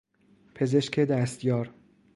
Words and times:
پزشک 0.55 0.99
دستیار 0.99 1.73